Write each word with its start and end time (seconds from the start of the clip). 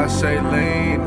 I 0.00 0.06
say 0.06 0.40
lean, 0.40 1.02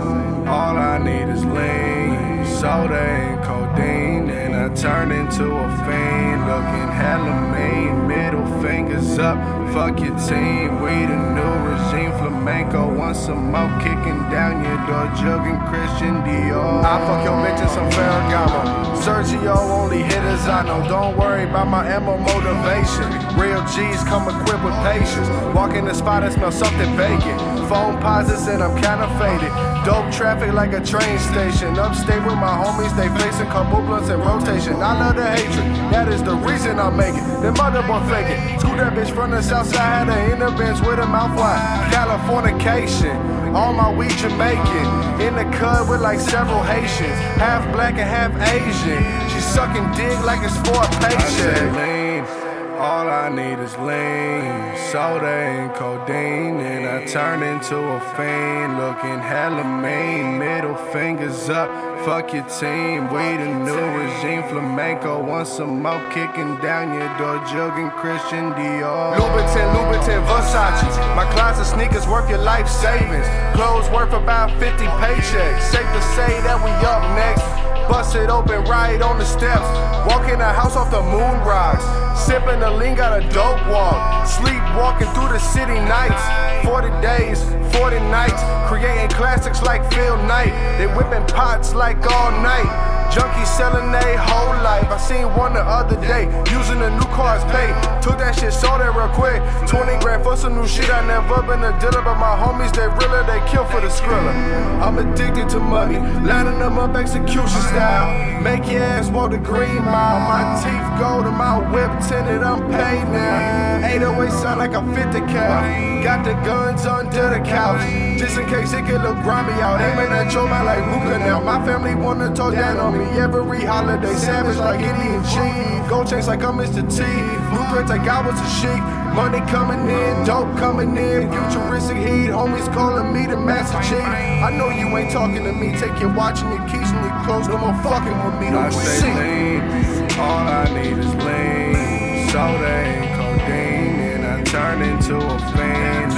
all 0.47 0.77
I 0.77 0.99
need 0.99 1.27
is 1.33 1.43
lean. 1.43 2.45
Soda 2.45 2.99
and 2.99 3.43
codeine, 3.43 4.29
and 4.29 4.52
I 4.63 4.69
turn 4.69 5.11
into 5.11 5.43
a 5.43 5.67
fiend. 5.83 6.47
Looking 6.47 6.87
hella 6.95 7.35
mean, 7.51 8.07
middle 8.07 8.47
fingers 8.61 9.19
up, 9.19 9.35
fuck 9.73 9.99
your 9.99 10.15
team. 10.23 10.79
We 10.79 11.03
the 11.03 11.19
new 11.35 11.53
regime, 11.67 12.13
flamenco. 12.17 12.87
Want 12.95 13.17
some 13.17 13.51
more 13.51 13.67
kicking 13.83 14.23
down 14.31 14.63
your 14.63 14.79
door, 14.87 15.11
jugging 15.19 15.59
Christian 15.67 16.15
Dior. 16.23 16.79
I 16.79 16.95
fuck 17.03 17.25
your 17.25 17.35
bitch 17.43 17.61
in 17.61 17.67
some 17.75 17.91
Ferragamo. 17.91 18.83
Sergio 19.03 19.57
only 19.57 20.01
hitters 20.01 20.47
I 20.47 20.63
know. 20.63 20.87
Don't 20.87 21.17
worry 21.17 21.43
about 21.43 21.67
my 21.67 21.85
ammo 21.85 22.17
motivation. 22.17 23.11
Real 23.37 23.59
G's 23.75 24.01
come 24.07 24.29
equipped 24.29 24.63
with 24.63 24.75
patience. 24.87 25.27
Walk 25.53 25.75
in 25.75 25.83
the 25.83 25.93
spot 25.93 26.23
and 26.23 26.31
smell 26.31 26.53
something 26.53 26.95
bacon. 26.95 27.37
Phone 27.67 27.99
pauses 27.99 28.47
and 28.47 28.63
I'm 28.63 28.75
kinda 28.81 29.11
faded. 29.19 29.51
Dope 29.83 30.09
traffic 30.13 30.53
like 30.53 30.71
a 30.71 30.79
train 30.79 31.19
station. 31.19 31.77
Upstate 31.77 32.23
with 32.23 32.39
my 32.39 32.55
homies, 32.63 32.95
they 32.95 33.09
facing 33.19 33.47
couple 33.47 33.81
blunts 33.81 34.07
in 34.07 34.17
I 34.53 34.99
love 34.99 35.15
the 35.15 35.25
hatred, 35.25 35.65
that 35.91 36.07
is 36.09 36.21
the 36.21 36.35
reason 36.35 36.79
I 36.79 36.89
make 36.91 37.15
it. 37.15 37.25
Them 37.41 37.55
mother 37.55 37.81
boy 37.81 38.05
fake 38.05 38.29
it. 38.29 38.59
Scoot 38.59 38.77
that 38.77 38.93
bitch 38.93 39.09
from 39.13 39.31
the 39.31 39.41
south 39.41 39.67
side, 39.67 40.07
had 40.07 40.13
her 40.13 40.33
in 40.33 40.39
the 40.39 40.51
bench 40.51 40.79
with 40.85 40.99
a 40.99 41.07
mouth 41.07 41.35
wide. 41.35 41.89
Californication. 41.91 43.17
All 43.55 43.73
my 43.73 43.91
weed 43.91 44.11
Jamaican. 44.11 45.21
In 45.21 45.33
the 45.35 45.45
cut 45.57 45.89
with 45.89 46.01
like 46.01 46.19
several 46.19 46.61
Haitians. 46.61 47.17
Half 47.41 47.73
black 47.73 47.95
and 47.97 48.07
half 48.07 48.31
Asian. 48.53 49.01
She 49.33 49.39
sucking 49.41 49.89
dick 49.97 50.17
like 50.23 50.45
it's 50.45 50.55
for 50.61 50.77
a 50.77 50.89
patient. 51.01 51.73
lean. 51.73 52.43
All 52.77 53.07
I 53.09 53.29
need 53.29 53.59
is 53.59 53.75
lean, 53.77 54.77
soda 54.93 55.25
and 55.25 55.73
codeine, 55.73 56.61
and 56.61 56.85
I 56.85 57.03
turn 57.05 57.41
into 57.41 57.75
a 57.75 57.99
fiend. 58.13 58.77
Looking 58.77 59.17
hella 59.17 59.65
mean, 59.65 60.37
middle 60.37 60.75
fingers 60.93 61.49
up, 61.49 61.67
fuck 62.05 62.31
your 62.31 62.45
team. 62.45 63.09
We 63.09 63.25
the 63.41 63.49
new 63.65 63.83
regime, 63.97 64.43
flamenco. 64.49 65.19
Want 65.23 65.47
some 65.47 65.81
more 65.81 66.03
kicking 66.11 66.57
down 66.61 66.93
your 66.93 67.09
door, 67.17 67.41
jugging 67.49 67.89
Christian 67.97 68.53
Dior. 68.53 69.17
Louboutin, 69.17 69.67
Louboutin, 69.73 70.21
Versace. 70.29 71.15
My 71.15 71.25
closet 71.33 71.65
sneakers 71.65 72.05
worth 72.05 72.29
your 72.29 72.43
life 72.53 72.69
savings. 72.69 73.25
Clothes 73.55 73.89
worth 73.89 74.13
about 74.13 74.51
50 74.59 74.85
paychecks. 75.01 75.61
Safe 75.73 75.89
to 75.97 76.01
say 76.13 76.39
that 76.45 76.57
we 76.63 76.69
up 76.85 77.01
next. 77.17 77.72
Bust 77.89 78.15
it 78.15 78.29
open 78.29 78.63
right 78.65 79.01
on 79.01 79.17
the 79.17 79.25
steps. 79.25 79.67
Walk 80.07 80.29
in 80.31 80.39
the 80.39 80.45
house 80.45 80.75
off 80.75 80.89
the 80.91 81.01
moon 81.01 81.35
rocks. 81.43 81.83
Sipping 82.25 82.59
the 82.59 82.71
lean, 82.71 82.95
got 82.95 83.11
a 83.17 83.21
dope 83.29 83.59
walk. 83.67 84.27
Sleep 84.27 84.61
walking 84.75 85.07
through 85.13 85.29
the 85.29 85.39
city 85.39 85.75
nights. 85.75 86.23
40 86.65 86.89
days, 87.01 87.43
40 87.75 87.99
nights. 88.09 88.41
Creating 88.69 89.09
classics 89.09 89.61
like 89.61 89.81
Phil 89.91 90.17
Knight. 90.23 90.53
They 90.77 90.87
whipping 90.87 91.25
pots 91.27 91.73
like 91.73 91.97
all 92.09 92.31
night. 92.41 93.02
Junkies 93.13 93.45
selling 93.45 93.91
their 93.91 94.17
whole 94.17 94.57
life. 94.65 94.89
I 94.89 94.97
seen 94.97 95.29
one 95.37 95.53
the 95.53 95.61
other 95.61 95.95
day 96.01 96.25
using 96.49 96.81
a 96.81 96.89
new 96.89 97.09
car's 97.13 97.45
pay. 97.53 97.69
Took 98.01 98.17
that 98.17 98.33
shit, 98.33 98.51
sold 98.51 98.81
it 98.81 98.89
real 98.89 99.07
quick. 99.13 99.37
20 99.69 100.01
grand 100.01 100.23
for 100.23 100.35
some 100.35 100.55
new 100.57 100.67
shit. 100.67 100.89
I 100.89 101.05
never 101.05 101.45
been 101.45 101.61
a 101.61 101.77
dealer, 101.79 102.01
but 102.01 102.17
my 102.17 102.33
homies, 102.33 102.73
they 102.73 102.89
realer, 102.89 103.21
they 103.29 103.37
kill 103.51 103.65
for 103.69 103.81
the 103.81 103.87
skrilla. 103.93 104.33
I'm 104.81 104.97
addicted 104.97 105.47
to 105.49 105.59
money, 105.59 105.99
lining 106.25 106.57
them 106.57 106.79
up 106.79 106.95
execution 106.95 107.61
style. 107.69 108.41
Make 108.41 108.65
your 108.65 108.81
ass 108.81 109.09
walk 109.09 109.29
the 109.29 109.37
green 109.37 109.85
mile. 109.85 110.19
My 110.25 110.57
teeth 110.57 110.89
gold 110.99 111.27
and 111.29 111.37
my 111.37 111.61
whip 111.69 111.91
tinted, 112.09 112.41
I'm 112.41 112.65
paid 112.73 113.05
now. 113.13 113.87
808 113.93 114.31
sound 114.31 114.57
like 114.59 114.73
a 114.73 114.81
50 114.95 115.19
cal. 115.31 116.03
Got 116.03 116.25
the 116.25 116.33
guns 116.41 116.85
under 116.85 117.29
the 117.29 117.39
couch, 117.45 117.79
just 118.17 118.37
in 118.37 118.45
case 118.47 118.73
it 118.73 118.85
could 118.85 119.01
look 119.01 119.17
grimy 119.23 119.53
out. 119.61 119.81
Aiming 119.81 120.11
at 120.11 120.31
your 120.33 120.47
man 120.47 120.65
like 120.65 120.83
Luca 120.91 121.19
now. 121.19 121.39
My 121.39 121.63
family 121.65 121.95
wanna 121.95 122.33
talk 122.33 122.53
down 122.53 122.77
on 122.77 122.97
me 122.97 123.05
every 123.19 123.65
holiday. 123.65 124.15
Savage 124.15 124.57
like 124.57 124.81
Indian 124.81 125.23
chief. 125.23 125.89
Gold 125.89 126.07
chains 126.07 126.27
like 126.27 126.43
I'm 126.43 126.57
Mr. 126.57 126.81
T. 126.81 127.03
Blueprints 127.51 127.89
like 127.89 128.07
I 128.07 128.25
was 128.25 128.39
a 128.39 128.49
sheik. 128.59 128.83
Money 129.13 129.39
coming 129.51 129.87
in, 129.89 130.25
dope 130.25 130.57
coming 130.57 130.97
in. 130.97 131.31
Futuristic 131.31 131.97
heat, 131.97 132.33
homies 132.33 132.71
calling 132.73 133.13
me 133.13 133.27
the 133.27 133.37
Master 133.37 133.77
Chief. 133.83 134.01
I 134.01 134.49
know 134.57 134.69
you 134.69 134.87
ain't 134.97 135.11
talking 135.11 135.43
to 135.43 135.51
me. 135.51 135.77
Take 135.77 135.99
your 135.99 136.13
watch 136.13 136.41
and 136.41 136.49
your 136.49 136.67
keys 136.67 136.89
and 136.89 137.05
your 137.05 137.23
clothes. 137.23 137.47
No 137.47 137.57
more 137.59 137.77
fucking 137.83 138.17
with 138.25 138.41
me. 138.41 138.49
Don't 138.49 138.65
I 138.65 138.69
say 138.71 139.13
lean, 139.13 140.19
all 140.19 140.47
I 140.47 140.65
need 140.73 140.97
is 140.97 141.13
lean. 141.15 142.29
Soda 142.29 142.65
and 142.65 143.05
codeine, 143.15 143.99
and 144.15 144.25
I 144.25 144.43
turn 144.45 144.81
into 144.81 145.17
a 145.17 145.37
fiend. 145.53 146.12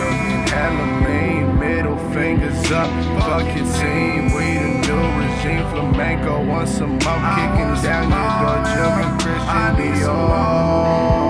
Hella 0.55 0.88
mean, 1.05 1.59
middle 1.59 1.97
fingers 2.13 2.71
up. 2.71 2.89
Fuck 3.19 3.45
your 3.57 3.67
team, 3.79 4.33
we 4.35 4.47
the 4.63 4.71
new 4.88 5.03
regime. 5.19 5.66
Flamenco 5.69 6.45
want 6.45 6.69
some 6.69 6.91
more 6.91 7.21
kicking 7.35 7.73
down 7.83 8.05
your 8.16 8.29
door, 8.39 8.59
jumping 8.73 9.13
Christian 9.19 9.71
Dior. 9.77 11.24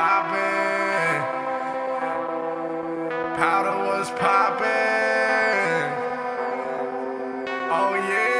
popping. 0.00 1.20
Powder 3.36 3.76
was 3.84 4.10
poppin'. 4.12 4.66
Oh 7.70 7.94
yeah. 8.08 8.39